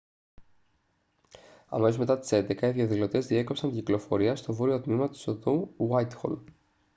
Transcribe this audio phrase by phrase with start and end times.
[1.69, 6.37] αμέσως μετά τις 11.00 οι διαδηλωτές διέκοψαν την κυκλοφορία στο βόρειο τμήμα της οδού γουάιτχολ